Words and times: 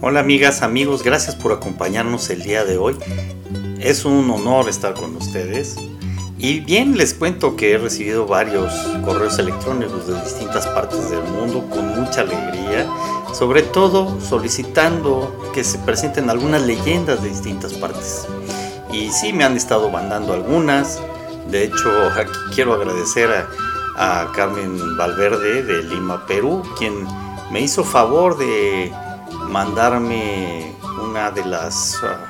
Hola 0.00 0.20
amigas, 0.20 0.62
amigos, 0.62 1.02
gracias 1.02 1.34
por 1.34 1.50
acompañarnos 1.50 2.30
el 2.30 2.44
día 2.44 2.64
de 2.64 2.78
hoy. 2.78 2.96
Es 3.80 4.04
un 4.04 4.30
honor 4.30 4.68
estar 4.68 4.94
con 4.94 5.16
ustedes. 5.16 5.74
Y 6.38 6.60
bien, 6.60 6.96
les 6.96 7.14
cuento 7.14 7.56
que 7.56 7.72
he 7.72 7.78
recibido 7.78 8.24
varios 8.24 8.72
correos 9.04 9.40
electrónicos 9.40 10.06
de 10.06 10.14
distintas 10.22 10.68
partes 10.68 11.10
del 11.10 11.24
mundo 11.24 11.68
con 11.68 12.00
mucha 12.00 12.20
alegría, 12.20 12.88
sobre 13.34 13.62
todo 13.62 14.20
solicitando 14.20 15.50
que 15.52 15.64
se 15.64 15.78
presenten 15.78 16.30
algunas 16.30 16.62
leyendas 16.62 17.20
de 17.20 17.30
distintas 17.30 17.72
partes. 17.72 18.24
Y 18.92 19.10
sí, 19.10 19.32
me 19.32 19.42
han 19.42 19.56
estado 19.56 19.90
mandando 19.90 20.32
algunas. 20.32 21.00
De 21.50 21.64
hecho, 21.64 21.90
aquí 22.16 22.38
quiero 22.54 22.74
agradecer 22.74 23.30
a, 23.32 23.48
a 23.96 24.30
Carmen 24.30 24.96
Valverde 24.96 25.64
de 25.64 25.82
Lima, 25.82 26.24
Perú, 26.24 26.62
quien 26.78 27.04
me 27.50 27.62
hizo 27.62 27.82
favor 27.82 28.38
de 28.38 28.92
mandarme 29.48 30.72
una 31.02 31.30
de 31.30 31.44
las 31.44 31.98
ah, 32.02 32.28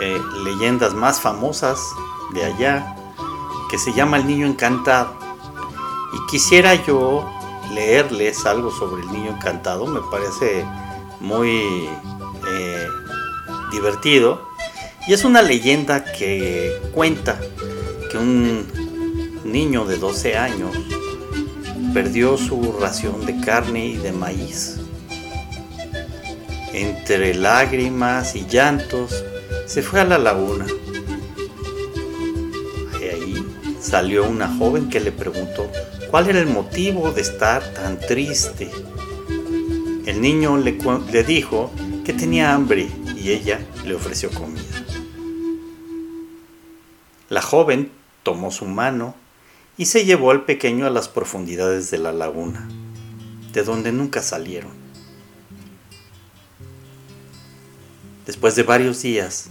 eh, 0.00 0.20
leyendas 0.44 0.94
más 0.94 1.20
famosas 1.20 1.78
de 2.32 2.44
allá, 2.44 2.96
que 3.70 3.78
se 3.78 3.92
llama 3.92 4.16
El 4.18 4.26
Niño 4.26 4.46
Encantado. 4.46 5.14
Y 6.12 6.30
quisiera 6.30 6.74
yo 6.74 7.28
leerles 7.72 8.46
algo 8.46 8.70
sobre 8.70 9.02
el 9.02 9.12
Niño 9.12 9.32
Encantado, 9.32 9.86
me 9.86 10.00
parece 10.10 10.64
muy 11.20 11.88
eh, 12.48 12.86
divertido. 13.72 14.46
Y 15.06 15.12
es 15.12 15.24
una 15.24 15.42
leyenda 15.42 16.04
que 16.04 16.90
cuenta 16.92 17.38
que 18.10 18.18
un 18.18 18.66
niño 19.44 19.84
de 19.84 19.98
12 19.98 20.36
años 20.36 20.76
perdió 21.94 22.36
su 22.36 22.76
ración 22.80 23.24
de 23.24 23.40
carne 23.40 23.86
y 23.86 23.96
de 23.96 24.12
maíz 24.12 24.80
entre 26.76 27.32
lágrimas 27.32 28.36
y 28.36 28.46
llantos, 28.46 29.24
se 29.66 29.82
fue 29.82 30.00
a 30.00 30.04
la 30.04 30.18
laguna. 30.18 30.66
Y 33.00 33.04
ahí 33.04 33.46
salió 33.80 34.28
una 34.28 34.54
joven 34.58 34.90
que 34.90 35.00
le 35.00 35.10
preguntó 35.10 35.70
cuál 36.10 36.28
era 36.28 36.38
el 36.38 36.48
motivo 36.48 37.12
de 37.12 37.22
estar 37.22 37.64
tan 37.72 37.98
triste. 37.98 38.70
El 40.04 40.20
niño 40.20 40.58
le, 40.58 40.76
le 41.12 41.24
dijo 41.24 41.72
que 42.04 42.12
tenía 42.12 42.52
hambre 42.52 42.90
y 43.16 43.30
ella 43.30 43.58
le 43.86 43.94
ofreció 43.94 44.30
comida. 44.30 44.62
La 47.30 47.40
joven 47.40 47.90
tomó 48.22 48.50
su 48.50 48.66
mano 48.66 49.14
y 49.78 49.86
se 49.86 50.04
llevó 50.04 50.30
al 50.30 50.44
pequeño 50.44 50.86
a 50.86 50.90
las 50.90 51.08
profundidades 51.08 51.90
de 51.90 51.98
la 51.98 52.12
laguna, 52.12 52.68
de 53.52 53.62
donde 53.62 53.92
nunca 53.92 54.20
salieron. 54.20 54.85
Después 58.26 58.56
de 58.56 58.64
varios 58.64 59.02
días, 59.02 59.50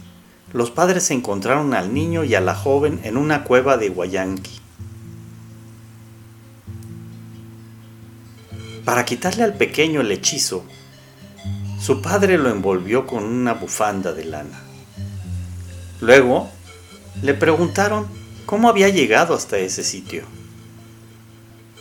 los 0.52 0.70
padres 0.70 1.10
encontraron 1.10 1.72
al 1.72 1.94
niño 1.94 2.24
y 2.24 2.34
a 2.34 2.42
la 2.42 2.54
joven 2.54 3.00
en 3.04 3.16
una 3.16 3.42
cueva 3.42 3.78
de 3.78 3.88
Guayanqui. 3.88 4.60
Para 8.84 9.06
quitarle 9.06 9.44
al 9.44 9.54
pequeño 9.54 10.02
el 10.02 10.12
hechizo, 10.12 10.62
su 11.80 12.02
padre 12.02 12.36
lo 12.36 12.50
envolvió 12.50 13.06
con 13.06 13.24
una 13.24 13.54
bufanda 13.54 14.12
de 14.12 14.26
lana. 14.26 14.60
Luego, 16.02 16.50
le 17.22 17.32
preguntaron 17.32 18.06
cómo 18.44 18.68
había 18.68 18.90
llegado 18.90 19.34
hasta 19.34 19.56
ese 19.56 19.82
sitio. 19.82 20.24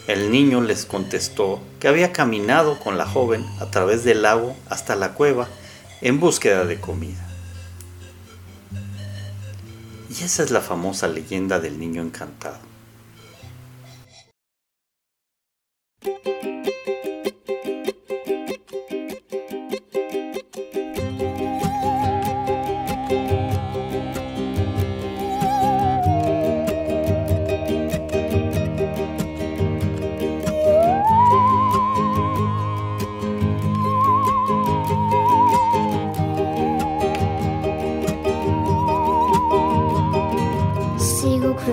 El 0.08 0.32
niño 0.32 0.62
les 0.62 0.86
contestó 0.86 1.62
que 1.80 1.90
había 1.90 2.14
caminado 2.14 2.80
con 2.80 2.98
la 2.98 3.06
joven 3.06 3.46
a 3.60 3.66
través 3.66 4.06
del 4.06 4.22
lago 4.22 4.56
hasta 4.70 4.96
la 4.96 5.14
cueva 5.14 5.50
en 6.06 6.19
búsqueda 6.19 6.66
de 6.66 6.80
comida. 6.80 7.28
Y 10.07 10.24
esa 10.24 10.44
es 10.44 10.52
la 10.52 10.62
famosa 10.62 11.07
leyenda 11.07 11.60
del 11.60 11.80
niño 11.80 12.04
encantado. 12.04 12.60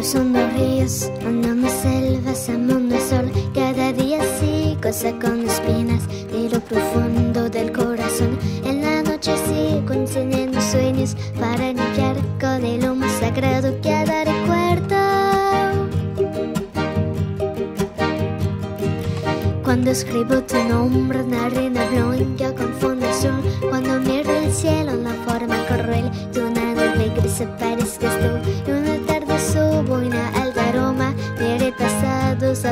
Cruzando 0.02 0.40
ríos, 0.56 1.08
andando 1.24 1.68
selvas, 1.68 2.48
amando 2.48 2.96
el 2.96 3.00
sol. 3.00 3.30
Cada 3.54 3.92
día 3.92 4.18
sigo 4.40 5.20
con 5.20 5.46
espinas 5.46 6.08
de 6.08 6.50
lo 6.50 6.58
profundo 6.58 7.48
del 7.48 7.70
corazón. 7.70 8.36
En 8.64 8.80
la 8.82 9.00
noche 9.04 9.32
sigo 9.46 9.92
encendiendo 9.92 10.60
sueños 10.60 11.16
para 11.38 11.68
limpiar 11.68 12.16
con 12.40 12.64
el 12.64 12.84
humo 12.90 13.06
sagrado 13.20 13.80
que 13.80 13.94
ha 13.94 14.04
de 14.04 14.24
recuerdo. 14.24 14.96
Cuando 19.62 19.92
escribo 19.92 20.41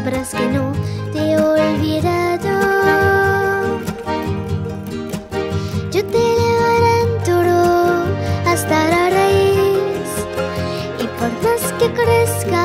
sabrás 0.03 0.31
que 0.31 0.47
no 0.47 0.73
te 1.13 1.19
he 1.19 1.39
olvidado. 1.39 2.55
Yo 5.93 6.03
te 6.15 6.23
levanto 6.41 7.35
hasta 8.47 8.77
la 8.89 9.11
raíz 9.11 10.11
Y 11.03 11.07
por 11.19 11.31
más 11.45 11.63
que 11.79 11.93
crezca 11.93 12.65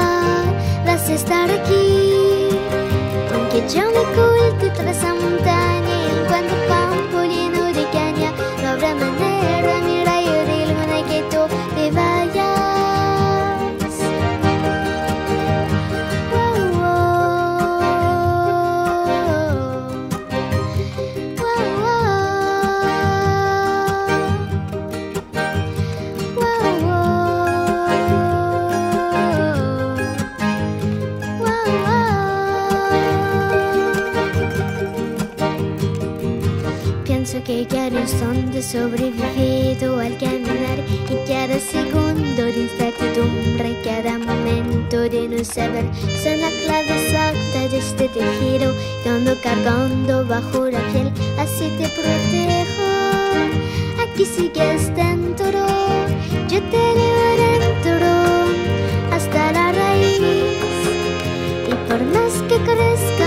vas 0.85 1.09
a 1.09 1.13
estar 1.13 1.49
aquí 1.51 2.47
que 3.51 3.59
yo 3.69 3.83
me 3.91 4.03
sobrevivido 38.61 39.99
al 39.99 40.17
caminar 40.17 40.79
y 41.09 41.27
cada 41.27 41.59
segundo 41.59 42.43
de 42.43 42.61
incertidumbre, 42.63 43.81
cada 43.83 44.17
momento 44.17 44.99
de 45.01 45.27
no 45.27 45.43
saber 45.43 45.83
son 46.23 46.39
la 46.39 46.49
clave 46.63 47.05
exacta 47.05 47.67
de 47.67 47.77
este 47.77 48.07
tejido 48.07 48.73
que 49.03 49.09
ando 49.09 49.35
cargando 49.41 50.25
bajo 50.25 50.69
la 50.69 50.79
piel, 50.91 51.11
así 51.37 51.69
te 51.77 51.87
protejo. 51.89 52.89
Aquí 54.01 54.25
sigues 54.25 54.93
dentro, 54.95 55.65
yo 56.47 56.61
te 56.71 56.83
llevo 56.97 57.27
dentro 57.59 58.07
hasta 59.11 59.51
la 59.51 59.73
raíz. 59.73 60.21
Y 61.67 61.73
por 61.89 62.01
más 62.05 62.33
que 62.47 62.57
crezca, 62.63 63.24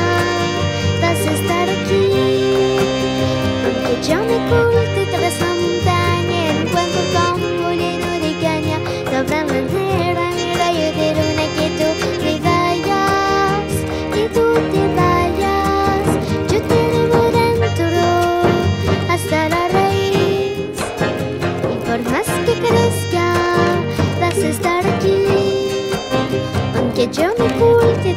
Aunque 27.08 27.22
yo 27.22 27.32
me 27.38 27.54
oculte 27.54 28.14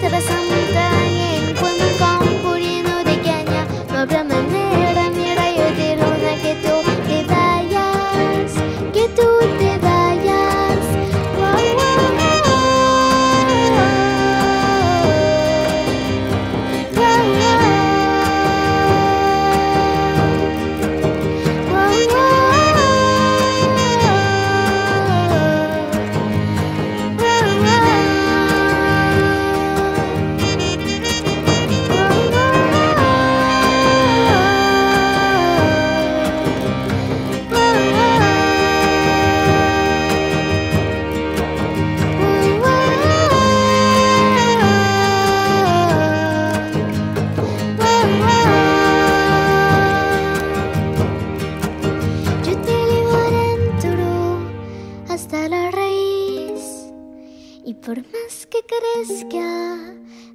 crezca 58.93 59.77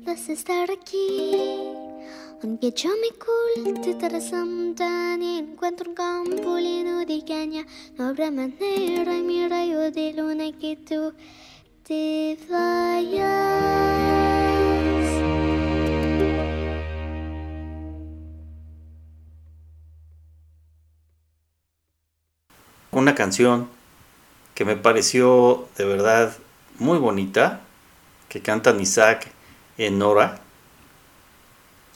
vas 0.05 0.29
a 0.29 0.33
estar 0.33 0.71
aquí. 0.71 1.47
Aunque 2.43 2.71
yo 2.73 2.91
me 2.91 3.09
oculte 3.17 3.95
tras 3.95 4.33
montaña, 4.33 5.39
encuentro 5.39 5.91
un 5.91 5.97
campo 5.97 6.59
lleno 6.59 7.05
de 7.05 7.25
caña. 7.27 7.67
No 7.97 8.07
habrá 8.07 8.31
manera 8.31 9.17
en 9.17 9.27
mi 9.27 9.49
rayo 9.49 9.91
de 9.91 10.13
luna 10.13 10.45
que 10.59 10.77
tú 10.77 11.13
te 11.83 12.39
vayas. 12.49 13.27
Una 22.93 23.15
canción 23.15 23.69
que 24.55 24.65
me 24.65 24.77
pareció 24.77 25.69
de 25.77 25.85
verdad 25.85 26.37
muy 26.79 26.99
bonita, 26.99 27.66
que 28.28 28.42
cantan 28.42 28.80
Isaac 28.80 29.30
y 29.78 29.90
Nora. 29.90 30.40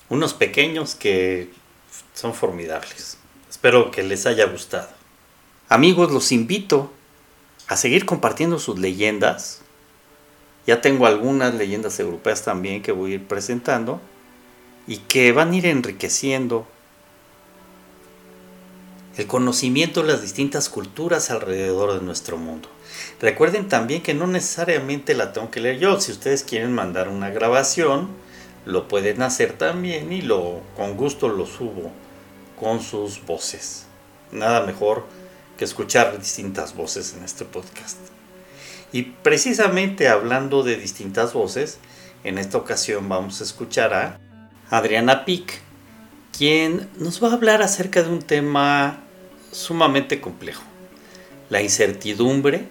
Unos 0.08 0.34
pequeños 0.34 0.94
que 0.94 1.50
son 2.14 2.34
formidables. 2.34 3.18
Espero 3.48 3.90
que 3.90 4.02
les 4.02 4.26
haya 4.26 4.46
gustado. 4.46 4.88
Amigos, 5.68 6.10
los 6.10 6.32
invito 6.32 6.90
a 7.68 7.76
seguir 7.76 8.04
compartiendo 8.04 8.58
sus 8.58 8.78
leyendas. 8.78 9.62
Ya 10.66 10.80
tengo 10.80 11.06
algunas 11.06 11.54
leyendas 11.54 11.98
europeas 12.00 12.42
también 12.42 12.82
que 12.82 12.92
voy 12.92 13.12
a 13.12 13.14
ir 13.14 13.26
presentando 13.26 14.00
y 14.86 14.98
que 14.98 15.32
van 15.32 15.52
a 15.52 15.56
ir 15.56 15.66
enriqueciendo 15.66 16.66
el 19.16 19.26
conocimiento 19.26 20.02
de 20.02 20.08
las 20.08 20.22
distintas 20.22 20.68
culturas 20.68 21.30
alrededor 21.30 21.98
de 21.98 22.04
nuestro 22.04 22.36
mundo. 22.36 22.68
Recuerden 23.20 23.68
también 23.68 24.02
que 24.02 24.14
no 24.14 24.26
necesariamente 24.26 25.14
la 25.14 25.32
tengo 25.32 25.50
que 25.50 25.60
leer 25.60 25.78
yo. 25.78 26.00
Si 26.00 26.12
ustedes 26.12 26.44
quieren 26.44 26.72
mandar 26.72 27.08
una 27.08 27.30
grabación, 27.30 28.08
lo 28.64 28.88
pueden 28.88 29.22
hacer 29.22 29.54
también 29.54 30.12
y 30.12 30.22
lo 30.22 30.60
con 30.76 30.96
gusto 30.96 31.28
lo 31.28 31.46
subo 31.46 31.90
con 32.58 32.82
sus 32.82 33.24
voces. 33.24 33.86
Nada 34.32 34.64
mejor 34.64 35.06
que 35.56 35.64
escuchar 35.64 36.18
distintas 36.18 36.74
voces 36.74 37.14
en 37.16 37.24
este 37.24 37.44
podcast. 37.44 37.98
Y 38.92 39.02
precisamente 39.02 40.08
hablando 40.08 40.62
de 40.62 40.76
distintas 40.76 41.32
voces, 41.32 41.78
en 42.24 42.38
esta 42.38 42.58
ocasión 42.58 43.08
vamos 43.08 43.40
a 43.40 43.44
escuchar 43.44 43.94
a 43.94 44.20
Adriana 44.68 45.24
Pic, 45.24 45.60
quien 46.36 46.88
nos 46.96 47.22
va 47.22 47.28
a 47.28 47.32
hablar 47.34 47.62
acerca 47.62 48.02
de 48.02 48.10
un 48.10 48.22
tema 48.22 49.00
sumamente 49.52 50.20
complejo, 50.20 50.62
la 51.48 51.62
incertidumbre 51.62 52.68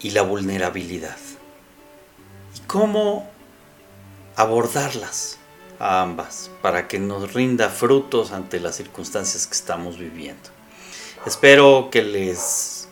y 0.00 0.10
la 0.10 0.22
vulnerabilidad. 0.22 1.16
Y 2.56 2.60
cómo 2.66 3.28
abordarlas 4.36 5.38
a 5.78 6.02
ambas 6.02 6.50
para 6.62 6.88
que 6.88 6.98
nos 6.98 7.32
rinda 7.34 7.68
frutos 7.68 8.32
ante 8.32 8.60
las 8.60 8.76
circunstancias 8.76 9.46
que 9.46 9.54
estamos 9.54 9.98
viviendo. 9.98 10.50
Espero 11.26 11.88
que 11.90 12.02
les 12.02 12.88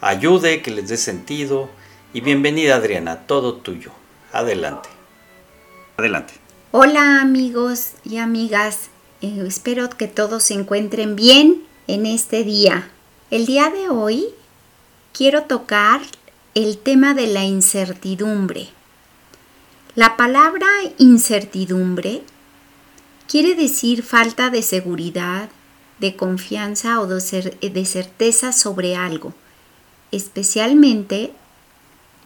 ayude, 0.00 0.62
que 0.62 0.70
les 0.70 0.88
dé 0.88 0.96
sentido 0.96 1.68
Y 2.12 2.20
bienvenida 2.20 2.76
Adriana, 2.76 3.26
todo 3.26 3.54
tuyo. 3.56 3.90
Adelante. 4.32 4.88
Adelante. 5.96 6.34
Hola 6.70 7.20
amigos 7.20 7.92
y 8.04 8.18
amigas, 8.18 8.88
eh, 9.20 9.44
espero 9.46 9.90
que 9.90 10.08
todos 10.08 10.44
se 10.44 10.54
encuentren 10.54 11.16
bien 11.16 11.64
en 11.86 12.06
este 12.06 12.44
día. 12.44 12.90
El 13.30 13.44
día 13.44 13.70
de 13.70 13.88
hoy 13.88 14.28
quiero 15.12 15.42
tocar 15.42 16.00
el 16.56 16.78
tema 16.78 17.12
de 17.12 17.26
la 17.26 17.44
incertidumbre. 17.44 18.70
La 19.94 20.16
palabra 20.16 20.66
incertidumbre 20.96 22.22
quiere 23.28 23.54
decir 23.54 24.02
falta 24.02 24.48
de 24.48 24.62
seguridad, 24.62 25.50
de 25.98 26.16
confianza 26.16 26.98
o 27.02 27.06
de, 27.06 27.84
certeza 27.84 28.54
sobre 28.54 28.96
algo, 28.96 29.34
especialmente 30.12 31.34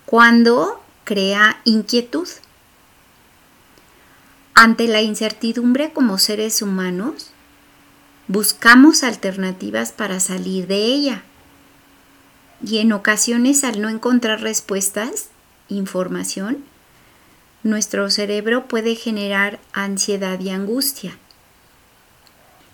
cuando 0.06 0.80
crea 1.02 1.60
inquietud. 1.64 2.28
Ante 4.54 4.86
la 4.86 5.02
incertidumbre 5.02 5.92
como 5.92 6.18
seres 6.18 6.62
humanos, 6.62 7.32
buscamos 8.28 9.02
alternativas 9.02 9.90
para 9.90 10.20
salir 10.20 10.68
de 10.68 10.76
ella. 10.76 11.24
Y 12.62 12.78
en 12.78 12.92
ocasiones 12.92 13.64
al 13.64 13.80
no 13.80 13.88
encontrar 13.88 14.40
respuestas, 14.40 15.28
información, 15.68 16.64
nuestro 17.62 18.10
cerebro 18.10 18.66
puede 18.68 18.94
generar 18.94 19.58
ansiedad 19.72 20.38
y 20.40 20.50
angustia. 20.50 21.16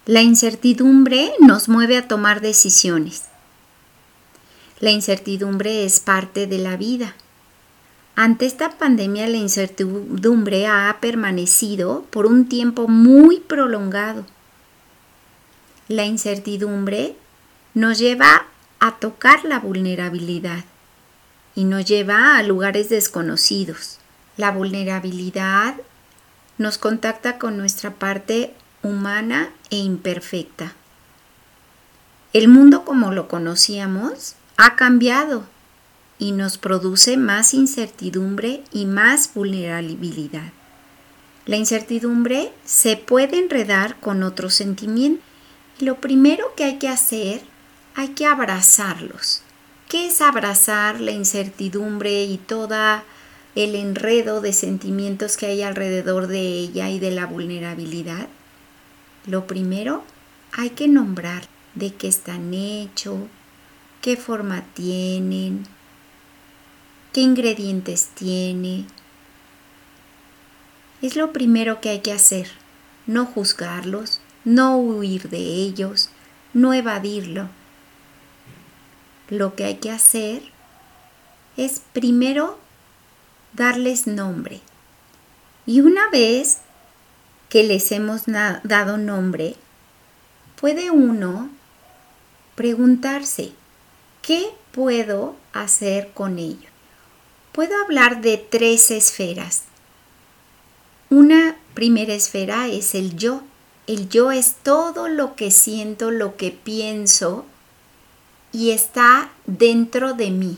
La 0.07 0.23
incertidumbre 0.23 1.33
nos 1.40 1.69
mueve 1.69 1.97
a 1.97 2.07
tomar 2.07 2.40
decisiones. 2.40 3.25
La 4.78 4.90
incertidumbre 4.90 5.85
es 5.85 6.00
parte 6.00 6.47
de 6.47 6.59
la 6.59 6.76
vida. 6.76 7.14
Ante 8.14 8.47
esta 8.47 8.71
pandemia 8.71 9.26
la 9.26 9.37
incertidumbre 9.37 10.66
ha 10.66 10.97
permanecido 11.00 12.05
por 12.11 12.26
un 12.26 12.49
tiempo 12.49 12.87
muy 12.87 13.40
prolongado. 13.40 14.25
La 15.88 16.05
incertidumbre 16.05 17.16
nos 17.75 17.99
lleva 17.99 18.47
a 18.87 18.99
tocar 18.99 19.45
la 19.45 19.59
vulnerabilidad 19.59 20.64
y 21.55 21.64
nos 21.64 21.85
lleva 21.85 22.37
a 22.37 22.43
lugares 22.43 22.88
desconocidos. 22.88 23.99
La 24.37 24.52
vulnerabilidad 24.52 25.75
nos 26.59 26.78
contacta 26.78 27.38
con 27.38 27.57
nuestra 27.57 27.95
parte 27.95 28.55
humana 28.83 29.50
e 29.71 29.76
imperfecta. 29.78 30.75
El 32.33 32.49
mundo 32.49 32.85
como 32.85 33.12
lo 33.12 33.28
conocíamos 33.28 34.35
ha 34.57 34.76
cambiado 34.76 35.45
y 36.19 36.33
nos 36.33 36.59
produce 36.59 37.16
más 37.16 37.55
incertidumbre 37.55 38.62
y 38.73 38.87
más 38.87 39.33
vulnerabilidad. 39.35 40.52
La 41.47 41.57
incertidumbre 41.57 42.52
se 42.64 42.97
puede 42.97 43.38
enredar 43.38 43.99
con 44.00 44.23
otros 44.23 44.55
sentimientos. 44.55 45.25
Lo 45.78 46.00
primero 46.00 46.55
que 46.57 46.64
hay 46.64 46.78
que 46.78 46.88
hacer, 46.88 47.43
hay 47.96 48.08
que 48.08 48.26
abrazarlos. 48.26 49.40
¿Qué 49.88 50.08
es 50.08 50.20
abrazar 50.20 51.00
la 51.00 51.12
incertidumbre 51.12 52.24
y 52.24 52.36
todo 52.36 52.76
el 53.54 53.74
enredo 53.74 54.42
de 54.42 54.52
sentimientos 54.52 55.38
que 55.38 55.46
hay 55.46 55.62
alrededor 55.62 56.26
de 56.26 56.40
ella 56.40 56.90
y 56.90 56.98
de 56.98 57.10
la 57.10 57.24
vulnerabilidad? 57.24 58.28
Lo 59.24 59.46
primero, 59.46 60.04
hay 60.52 60.70
que 60.70 60.88
nombrar 60.88 61.48
de 61.74 61.94
qué 61.94 62.08
están 62.08 62.52
hechos, 62.52 63.18
qué 64.02 64.18
forma 64.18 64.62
tienen, 64.74 65.66
qué 67.14 67.22
ingredientes 67.22 68.08
tiene. 68.14 68.84
Es 71.00 71.16
lo 71.16 71.32
primero 71.32 71.80
que 71.80 71.88
hay 71.88 72.00
que 72.00 72.12
hacer, 72.12 72.48
no 73.06 73.24
juzgarlos, 73.24 74.20
no 74.44 74.76
huir 74.76 75.30
de 75.30 75.38
ellos, 75.38 76.10
no 76.52 76.74
evadirlo. 76.74 77.48
Lo 79.28 79.54
que 79.54 79.64
hay 79.64 79.76
que 79.76 79.90
hacer 79.90 80.42
es 81.56 81.80
primero 81.92 82.59
darles 83.52 84.06
nombre. 84.06 84.61
Y 85.66 85.80
una 85.80 86.09
vez 86.11 86.59
que 87.49 87.62
les 87.62 87.90
hemos 87.92 88.23
dado 88.26 88.99
nombre, 88.99 89.56
puede 90.61 90.90
uno 90.90 91.50
preguntarse, 92.54 93.52
¿qué 94.23 94.50
puedo 94.73 95.37
hacer 95.52 96.11
con 96.12 96.38
ello? 96.38 96.68
puedo 97.56 97.75
hablar 97.83 98.21
de 98.21 98.37
tres 98.37 98.90
esferas. 98.90 99.62
Una 101.09 101.56
primera 101.73 102.12
esfera 102.12 102.68
es 102.68 102.95
el 102.95 103.16
yo. 103.16 103.40
El 103.87 104.11
yo 104.11 104.30
es 104.30 104.56
todo 104.62 105.09
lo 105.09 105.37
que 105.37 105.50
siento, 105.50 106.11
lo 106.11 106.37
que 106.37 106.50
pienso 106.50 107.47
y 108.56 108.70
está 108.70 109.28
dentro 109.44 110.14
de 110.14 110.30
mí. 110.30 110.56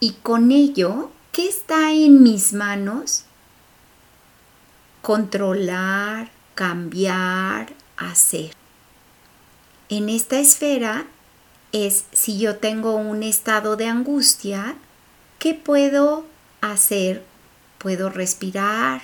Y 0.00 0.12
con 0.22 0.50
ello, 0.50 1.10
¿qué 1.30 1.46
está 1.46 1.92
en 1.92 2.22
mis 2.22 2.54
manos? 2.54 3.24
Controlar, 5.02 6.30
cambiar, 6.54 7.74
hacer. 7.98 8.52
En 9.90 10.08
esta 10.08 10.38
esfera 10.38 11.04
es 11.72 12.06
si 12.12 12.38
yo 12.38 12.56
tengo 12.56 12.94
un 12.94 13.22
estado 13.22 13.76
de 13.76 13.86
angustia, 13.86 14.76
¿Qué 15.38 15.54
puedo 15.54 16.24
hacer? 16.62 17.22
Puedo 17.78 18.08
respirar, 18.10 19.02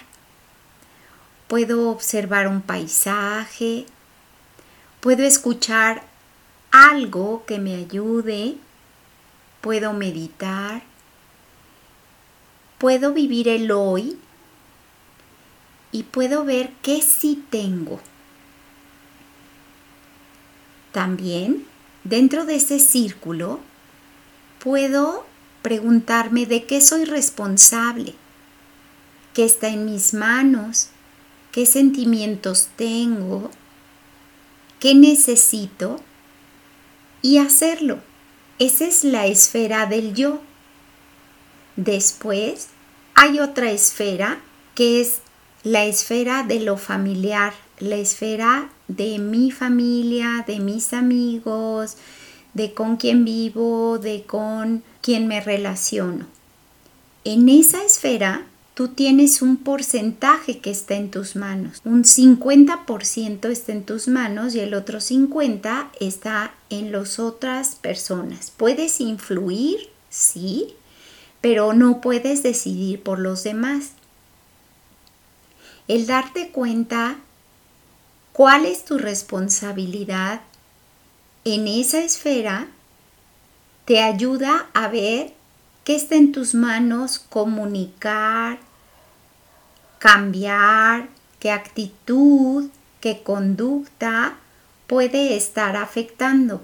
puedo 1.46 1.90
observar 1.90 2.48
un 2.48 2.60
paisaje, 2.60 3.86
puedo 4.98 5.22
escuchar 5.22 6.02
algo 6.74 7.44
que 7.46 7.60
me 7.60 7.76
ayude, 7.76 8.56
puedo 9.60 9.92
meditar, 9.92 10.82
puedo 12.78 13.12
vivir 13.12 13.46
el 13.46 13.70
hoy 13.70 14.18
y 15.92 16.02
puedo 16.02 16.44
ver 16.44 16.72
qué 16.82 17.00
sí 17.00 17.44
tengo. 17.48 18.00
También, 20.90 21.64
dentro 22.02 22.44
de 22.44 22.56
ese 22.56 22.80
círculo, 22.80 23.60
puedo 24.58 25.24
preguntarme 25.62 26.44
de 26.44 26.64
qué 26.64 26.80
soy 26.80 27.04
responsable, 27.04 28.16
qué 29.32 29.44
está 29.44 29.68
en 29.68 29.84
mis 29.84 30.12
manos, 30.12 30.88
qué 31.52 31.66
sentimientos 31.66 32.68
tengo, 32.76 33.52
qué 34.80 34.96
necesito 34.96 36.00
y 37.24 37.38
hacerlo. 37.38 38.00
Esa 38.58 38.84
es 38.84 39.02
la 39.02 39.26
esfera 39.26 39.86
del 39.86 40.12
yo. 40.14 40.42
Después 41.74 42.68
hay 43.14 43.40
otra 43.40 43.70
esfera 43.70 44.40
que 44.74 45.00
es 45.00 45.20
la 45.62 45.86
esfera 45.86 46.42
de 46.42 46.60
lo 46.60 46.76
familiar, 46.76 47.54
la 47.78 47.96
esfera 47.96 48.68
de 48.88 49.18
mi 49.18 49.50
familia, 49.50 50.44
de 50.46 50.60
mis 50.60 50.92
amigos, 50.92 51.96
de 52.52 52.74
con 52.74 52.98
quién 52.98 53.24
vivo, 53.24 53.98
de 53.98 54.24
con 54.24 54.84
quien 55.00 55.26
me 55.26 55.40
relaciono. 55.40 56.26
En 57.24 57.48
esa 57.48 57.82
esfera 57.82 58.44
tú 58.74 58.88
tienes 58.88 59.40
un 59.40 59.56
porcentaje 59.56 60.58
que 60.58 60.70
está 60.70 60.94
en 60.94 61.10
tus 61.10 61.36
manos. 61.36 61.80
Un 61.84 62.04
50% 62.04 63.48
está 63.48 63.72
en 63.72 63.84
tus 63.84 64.08
manos 64.08 64.54
y 64.54 64.60
el 64.60 64.74
otro 64.74 64.98
50% 64.98 65.90
está 66.00 66.54
en 66.70 66.92
las 66.92 67.18
otras 67.18 67.76
personas. 67.76 68.50
Puedes 68.50 69.00
influir, 69.00 69.90
sí, 70.10 70.74
pero 71.40 71.72
no 71.72 72.00
puedes 72.00 72.42
decidir 72.42 73.02
por 73.02 73.18
los 73.20 73.44
demás. 73.44 73.90
El 75.86 76.06
darte 76.06 76.48
cuenta 76.48 77.16
cuál 78.32 78.66
es 78.66 78.84
tu 78.84 78.98
responsabilidad 78.98 80.40
en 81.44 81.68
esa 81.68 82.02
esfera 82.02 82.68
te 83.84 84.00
ayuda 84.00 84.66
a 84.72 84.88
ver 84.88 85.34
qué 85.84 85.94
está 85.94 86.16
en 86.16 86.32
tus 86.32 86.54
manos 86.54 87.18
comunicar, 87.18 88.58
cambiar, 90.04 91.08
qué 91.40 91.50
actitud, 91.50 92.68
qué 93.00 93.22
conducta 93.22 94.36
puede 94.86 95.34
estar 95.34 95.78
afectando. 95.78 96.60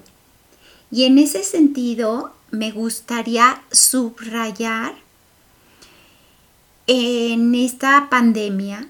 Y 0.91 1.05
en 1.05 1.17
ese 1.17 1.43
sentido 1.43 2.35
me 2.51 2.69
gustaría 2.69 3.63
subrayar 3.71 4.93
en 6.85 7.55
esta 7.55 8.09
pandemia 8.11 8.87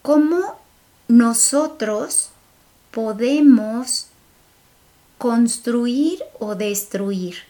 cómo 0.00 0.58
nosotros 1.08 2.30
podemos 2.92 4.06
construir 5.18 6.24
o 6.38 6.54
destruir, 6.54 7.40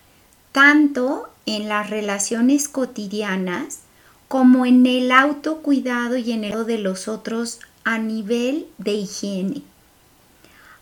tanto 0.50 1.28
en 1.46 1.68
las 1.68 1.88
relaciones 1.88 2.68
cotidianas 2.68 3.83
como 4.28 4.66
en 4.66 4.86
el 4.86 5.12
autocuidado 5.12 6.16
y 6.16 6.32
en 6.32 6.44
el 6.44 6.66
de 6.66 6.78
los 6.78 7.08
otros 7.08 7.60
a 7.84 7.98
nivel 7.98 8.66
de 8.78 8.92
higiene. 8.92 9.62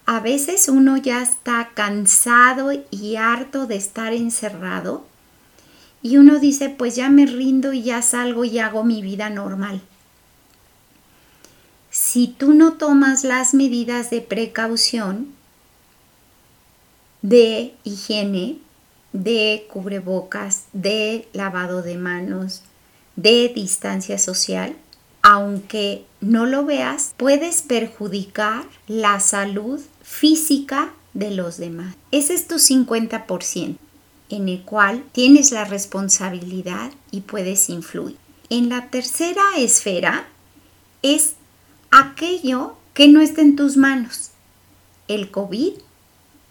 A 0.06 0.20
veces 0.20 0.68
uno 0.68 0.96
ya 0.96 1.22
está 1.22 1.70
cansado 1.74 2.72
y 2.90 3.16
harto 3.16 3.66
de 3.66 3.76
estar 3.76 4.12
encerrado 4.12 5.04
y 6.02 6.16
uno 6.16 6.38
dice 6.38 6.68
pues 6.68 6.96
ya 6.96 7.08
me 7.08 7.26
rindo 7.26 7.72
y 7.72 7.82
ya 7.82 8.02
salgo 8.02 8.44
y 8.44 8.58
hago 8.58 8.84
mi 8.84 9.02
vida 9.02 9.30
normal. 9.30 9.80
Si 11.90 12.26
tú 12.26 12.54
no 12.54 12.74
tomas 12.74 13.22
las 13.22 13.54
medidas 13.54 14.10
de 14.10 14.22
precaución, 14.22 15.28
de 17.20 17.74
higiene, 17.84 18.58
de 19.12 19.66
cubrebocas, 19.70 20.64
de 20.72 21.28
lavado 21.32 21.82
de 21.82 21.96
manos, 21.96 22.62
de 23.16 23.50
distancia 23.54 24.18
social, 24.18 24.76
aunque 25.22 26.04
no 26.20 26.46
lo 26.46 26.64
veas, 26.64 27.14
puedes 27.16 27.62
perjudicar 27.62 28.64
la 28.88 29.20
salud 29.20 29.80
física 30.02 30.92
de 31.14 31.30
los 31.30 31.58
demás. 31.58 31.94
Ese 32.10 32.34
es 32.34 32.48
tu 32.48 32.56
50% 32.56 33.76
en 34.30 34.48
el 34.48 34.62
cual 34.62 35.04
tienes 35.12 35.52
la 35.52 35.64
responsabilidad 35.64 36.90
y 37.10 37.20
puedes 37.20 37.68
influir. 37.68 38.16
En 38.48 38.68
la 38.68 38.88
tercera 38.88 39.42
esfera 39.58 40.26
es 41.02 41.34
aquello 41.90 42.76
que 42.94 43.08
no 43.08 43.20
está 43.20 43.42
en 43.42 43.56
tus 43.56 43.76
manos. 43.76 44.30
El 45.06 45.30
COVID 45.30 45.74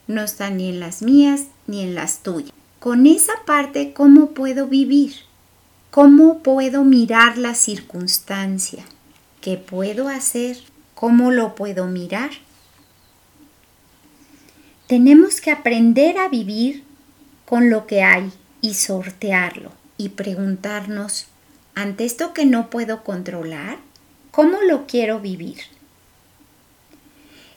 no 0.07 0.21
está 0.21 0.49
ni 0.49 0.69
en 0.69 0.79
las 0.79 1.01
mías 1.01 1.45
ni 1.67 1.81
en 1.81 1.95
las 1.95 2.21
tuyas. 2.21 2.51
Con 2.79 3.07
esa 3.07 3.33
parte, 3.45 3.93
¿cómo 3.93 4.31
puedo 4.31 4.67
vivir? 4.67 5.15
¿Cómo 5.91 6.41
puedo 6.41 6.85
mirar 6.85 7.37
la 7.37 7.53
circunstancia? 7.53 8.85
¿Qué 9.41 9.57
puedo 9.57 10.07
hacer? 10.07 10.57
¿Cómo 10.95 11.31
lo 11.31 11.53
puedo 11.53 11.85
mirar? 11.87 12.29
Tenemos 14.87 15.41
que 15.41 15.51
aprender 15.51 16.17
a 16.17 16.29
vivir 16.29 16.85
con 17.45 17.69
lo 17.69 17.87
que 17.87 18.03
hay 18.03 18.31
y 18.61 18.75
sortearlo 18.75 19.73
y 19.97 20.09
preguntarnos, 20.09 21.25
ante 21.75 22.05
esto 22.05 22.31
que 22.31 22.45
no 22.45 22.69
puedo 22.69 23.03
controlar, 23.03 23.77
¿cómo 24.31 24.61
lo 24.61 24.87
quiero 24.87 25.19
vivir? 25.19 25.57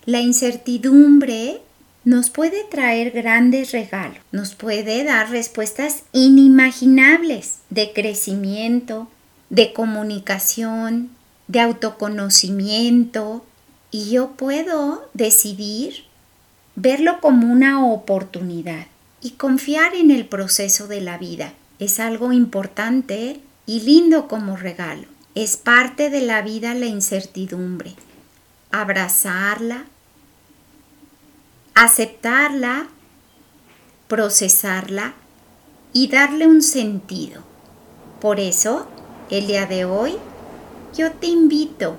La 0.06 0.20
incertidumbre 0.20 1.62
nos 2.04 2.30
puede 2.30 2.64
traer 2.64 3.11
grandes 3.12 3.73
regalos, 3.73 4.18
nos 4.30 4.54
puede 4.54 5.04
dar 5.04 5.30
respuestas 5.30 6.02
inimaginables 6.12 7.58
de 7.70 7.92
crecimiento, 7.92 9.08
de 9.49 9.73
comunicación, 9.73 11.11
de 11.49 11.61
autoconocimiento 11.61 13.44
y 13.90 14.11
yo 14.11 14.32
puedo 14.32 15.08
decidir 15.14 16.04
verlo 16.76 17.20
como 17.20 17.52
una 17.52 17.87
oportunidad 17.87 18.87
y 19.23 19.30
confiar 19.32 19.95
en 19.95 20.10
el 20.10 20.26
proceso 20.26 20.88
de 20.88 21.00
la 21.00 21.17
vida. 21.17 21.54
Es 21.78 22.00
algo 22.00 22.32
importante 22.32 23.40
y 23.67 23.80
lindo 23.80 24.28
como 24.28 24.56
regalo. 24.56 25.06
Es 25.34 25.56
parte 25.56 26.10
de 26.10 26.21
la 26.21 26.43
vida 26.43 26.75
la 26.75 26.86
incertidumbre. 26.86 27.95
Abrazarla, 28.71 29.86
aceptarla, 31.75 32.87
procesarla 34.08 35.15
y 35.93 36.08
darle 36.08 36.47
un 36.47 36.63
sentido. 36.63 37.43
Por 38.21 38.41
eso, 38.41 38.87
el 39.30 39.47
día 39.47 39.67
de 39.67 39.84
hoy, 39.84 40.15
yo 40.97 41.13
te 41.13 41.26
invito 41.26 41.99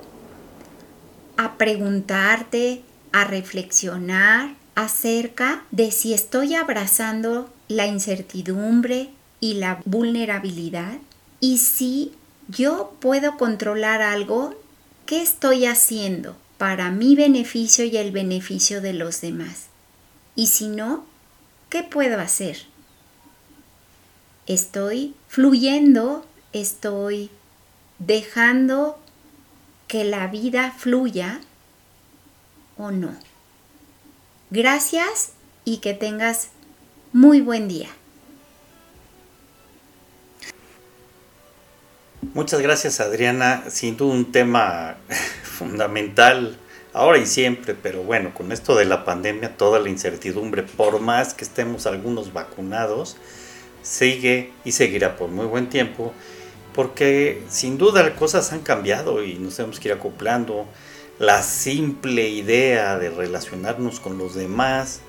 a 1.36 1.58
preguntarte, 1.58 2.82
a 3.12 3.24
reflexionar 3.24 4.54
acerca 4.74 5.64
de 5.70 5.90
si 5.90 6.14
estoy 6.14 6.54
abrazando 6.54 7.50
la 7.68 7.86
incertidumbre 7.86 9.10
y 9.40 9.54
la 9.54 9.80
vulnerabilidad 9.84 10.98
y 11.40 11.58
si 11.58 12.12
yo 12.48 12.94
puedo 13.00 13.36
controlar 13.36 14.00
algo, 14.00 14.54
¿qué 15.04 15.20
estoy 15.20 15.66
haciendo 15.66 16.36
para 16.58 16.90
mi 16.90 17.16
beneficio 17.16 17.84
y 17.84 17.96
el 17.96 18.12
beneficio 18.12 18.80
de 18.80 18.92
los 18.92 19.20
demás? 19.20 19.66
Y 20.34 20.48
si 20.48 20.68
no, 20.68 21.04
¿qué 21.70 21.82
puedo 21.82 22.20
hacer? 22.20 22.66
Estoy 24.46 25.14
fluyendo, 25.28 26.24
estoy 26.52 27.30
dejando 27.98 28.98
que 29.88 30.04
la 30.04 30.26
vida 30.28 30.72
fluya 30.76 31.40
o 32.76 32.90
no. 32.90 33.14
Gracias 34.50 35.32
y 35.64 35.78
que 35.78 35.94
tengas 35.94 36.50
muy 37.12 37.40
buen 37.40 37.66
día. 37.68 37.88
Muchas 42.36 42.60
gracias 42.60 43.00
Adriana, 43.00 43.64
sin 43.70 43.96
duda 43.96 44.12
un 44.12 44.30
tema 44.30 44.98
fundamental 45.42 46.58
ahora 46.92 47.16
y 47.16 47.24
siempre, 47.24 47.74
pero 47.74 48.02
bueno, 48.02 48.34
con 48.34 48.52
esto 48.52 48.76
de 48.76 48.84
la 48.84 49.06
pandemia, 49.06 49.56
toda 49.56 49.80
la 49.80 49.88
incertidumbre, 49.88 50.62
por 50.62 51.00
más 51.00 51.32
que 51.32 51.44
estemos 51.44 51.86
algunos 51.86 52.34
vacunados, 52.34 53.16
sigue 53.80 54.52
y 54.66 54.72
seguirá 54.72 55.16
por 55.16 55.30
muy 55.30 55.46
buen 55.46 55.70
tiempo, 55.70 56.12
porque 56.74 57.42
sin 57.48 57.78
duda 57.78 58.14
cosas 58.16 58.52
han 58.52 58.60
cambiado 58.60 59.24
y 59.24 59.36
nos 59.36 59.56
tenemos 59.56 59.80
que 59.80 59.88
ir 59.88 59.94
acoplando. 59.94 60.66
La 61.18 61.42
simple 61.42 62.28
idea 62.28 62.98
de 62.98 63.08
relacionarnos 63.08 63.98
con 63.98 64.18
los 64.18 64.34
demás 64.34 65.00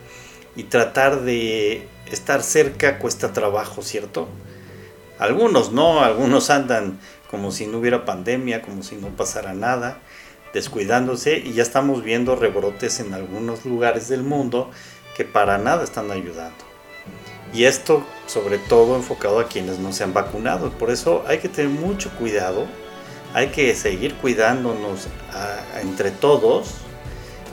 y 0.56 0.64
tratar 0.64 1.24
de 1.24 1.90
estar 2.10 2.42
cerca 2.42 3.00
cuesta 3.00 3.34
trabajo, 3.34 3.82
¿cierto? 3.82 4.30
Algunos 5.20 5.72
no, 5.72 6.02
algunos 6.02 6.52
andan 6.52 7.00
como 7.30 7.52
si 7.52 7.68
no 7.68 7.80
hubiera 7.80 8.06
pandemia, 8.06 8.62
como 8.62 8.84
si 8.84 8.96
no 8.96 9.10
pasara 9.10 9.54
nada 9.54 10.00
descuidándose 10.54 11.38
y 11.38 11.54
ya 11.54 11.64
estamos 11.64 12.04
viendo 12.04 12.36
rebrotes 12.36 13.00
en 13.00 13.14
algunos 13.14 13.66
lugares 13.66 14.08
del 14.08 14.24
mundo 14.24 14.72
que 15.16 15.26
para 15.26 15.58
nada 15.58 15.84
están 15.84 16.12
ayudando. 16.12 16.66
Y 17.54 17.66
esto 17.66 18.06
sobre 18.26 18.58
todo 18.58 18.96
enfocado 18.96 19.40
a 19.40 19.48
quienes 19.48 19.80
no 19.80 19.94
se 19.94 20.04
han 20.04 20.14
vacunado. 20.14 20.72
Por 20.72 20.90
eso 20.90 21.24
hay 21.28 21.40
que 21.40 21.50
tener 21.50 21.70
mucho 21.72 22.10
cuidado, 22.18 22.66
hay 23.34 23.48
que 23.48 23.74
seguir 23.76 24.16
cuidándonos 24.16 25.08
entre 25.82 26.12
todos 26.12 26.76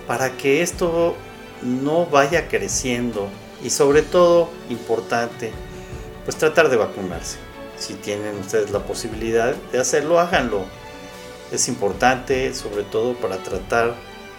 para 0.07 0.37
que 0.37 0.63
esto 0.63 1.15
no 1.63 2.07
vaya 2.07 2.49
creciendo 2.49 3.29
y 3.63 3.71
sobre 3.71 4.03
todo 4.03 4.51
importante 4.69 5.53
pues 6.25 6.37
tratar 6.37 6.69
de 6.69 6.77
vacunarse. 6.77 7.39
Si 7.79 7.95
tienen 7.95 8.39
ustedes 8.39 8.71
la 8.71 8.81
posibilidad 8.81 9.55
de 9.73 9.79
hacerlo, 9.79 10.21
háganlo 10.21 10.65
es 11.55 11.69
importante 11.69 12.53
sobre 12.55 12.83
todo 12.83 13.15
para 13.15 13.39
tratar 13.39 13.95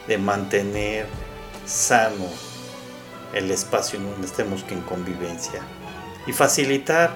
de 0.08 0.18
mantener 0.18 1.08
sano 1.66 2.26
el 3.34 3.52
espacio 3.52 4.00
en 4.00 4.12
donde 4.12 4.28
estemos 4.28 4.64
en 4.70 4.82
convivencia 4.82 5.62
y 6.28 6.34
facilitar 6.34 7.12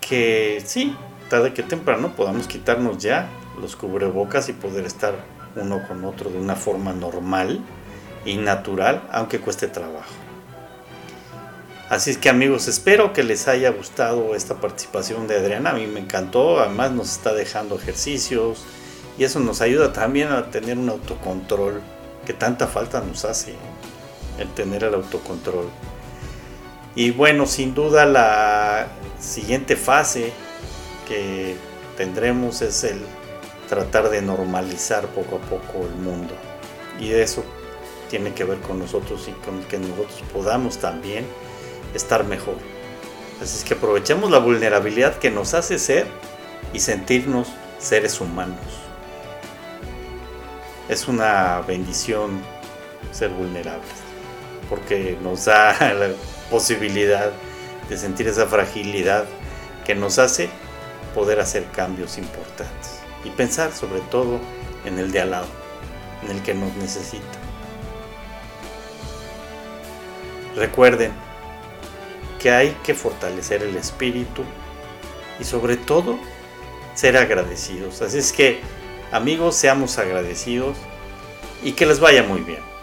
que 0.00 0.62
sí, 0.64 0.96
tarde 1.28 1.52
que 1.52 1.62
temprano 1.62 2.14
podamos 2.14 2.46
quitarnos 2.46 2.98
ya 2.98 3.28
los 3.60 3.76
cubrebocas 3.76 4.48
y 4.48 4.52
poder 4.52 4.84
estar 4.84 5.14
uno 5.56 5.86
con 5.86 6.04
otro 6.04 6.30
de 6.30 6.38
una 6.38 6.56
forma 6.56 6.92
normal 6.92 7.60
y 8.24 8.36
natural, 8.36 9.02
aunque 9.12 9.40
cueste 9.40 9.68
trabajo. 9.68 10.23
Así 11.94 12.10
es 12.10 12.18
que 12.18 12.28
amigos, 12.28 12.66
espero 12.66 13.12
que 13.12 13.22
les 13.22 13.46
haya 13.46 13.70
gustado 13.70 14.34
esta 14.34 14.56
participación 14.56 15.28
de 15.28 15.36
Adriana, 15.36 15.70
a 15.70 15.74
mí 15.74 15.86
me 15.86 16.00
encantó, 16.00 16.58
además 16.58 16.90
nos 16.90 17.12
está 17.12 17.32
dejando 17.32 17.76
ejercicios, 17.76 18.64
y 19.16 19.22
eso 19.22 19.38
nos 19.38 19.60
ayuda 19.60 19.92
también 19.92 20.32
a 20.32 20.50
tener 20.50 20.76
un 20.76 20.88
autocontrol 20.88 21.80
que 22.26 22.32
tanta 22.32 22.66
falta 22.66 23.00
nos 23.00 23.24
hace 23.24 23.54
el 24.40 24.48
tener 24.54 24.82
el 24.82 24.94
autocontrol. 24.94 25.68
Y 26.96 27.12
bueno, 27.12 27.46
sin 27.46 27.76
duda 27.76 28.06
la 28.06 28.88
siguiente 29.20 29.76
fase 29.76 30.32
que 31.06 31.54
tendremos 31.96 32.60
es 32.60 32.82
el 32.82 33.02
tratar 33.68 34.10
de 34.10 34.20
normalizar 34.20 35.06
poco 35.06 35.36
a 35.36 35.40
poco 35.42 35.86
el 35.86 35.94
mundo. 35.94 36.34
Y 36.98 37.12
eso 37.12 37.44
tiene 38.10 38.34
que 38.34 38.42
ver 38.42 38.58
con 38.58 38.80
nosotros 38.80 39.28
y 39.28 39.32
con 39.46 39.62
que 39.62 39.78
nosotros 39.78 40.24
podamos 40.32 40.78
también 40.78 41.24
estar 41.94 42.24
mejor. 42.24 42.56
Así 43.40 43.58
es 43.58 43.64
que 43.64 43.74
aprovechemos 43.74 44.30
la 44.30 44.38
vulnerabilidad 44.38 45.16
que 45.16 45.30
nos 45.30 45.54
hace 45.54 45.78
ser 45.78 46.06
y 46.72 46.80
sentirnos 46.80 47.48
seres 47.78 48.20
humanos 48.20 48.84
es 50.88 51.08
una 51.08 51.60
bendición 51.62 52.42
ser 53.10 53.30
vulnerables, 53.30 53.88
porque 54.68 55.16
nos 55.22 55.46
da 55.46 55.72
la 55.94 56.08
posibilidad 56.50 57.30
de 57.88 57.98
sentir 57.98 58.28
esa 58.28 58.46
fragilidad 58.46 59.24
que 59.84 59.94
nos 59.94 60.18
hace 60.18 60.48
poder 61.14 61.40
hacer 61.40 61.64
cambios 61.66 62.18
importantes 62.18 62.98
y 63.24 63.30
pensar 63.30 63.72
sobre 63.72 64.00
todo 64.00 64.38
en 64.84 64.98
el 64.98 65.12
de 65.12 65.20
al 65.20 65.30
lado, 65.30 65.46
en 66.22 66.36
el 66.36 66.42
que 66.42 66.54
nos 66.54 66.74
necesita. 66.76 67.24
Recuerden 70.56 71.12
que 72.44 72.50
hay 72.50 72.76
que 72.82 72.92
fortalecer 72.92 73.62
el 73.62 73.74
espíritu 73.74 74.42
y 75.40 75.44
sobre 75.44 75.78
todo 75.78 76.18
ser 76.94 77.16
agradecidos. 77.16 78.02
Así 78.02 78.18
es 78.18 78.34
que 78.34 78.60
amigos, 79.12 79.56
seamos 79.56 79.96
agradecidos 79.96 80.76
y 81.62 81.72
que 81.72 81.86
les 81.86 82.00
vaya 82.00 82.22
muy 82.22 82.42
bien. 82.42 82.73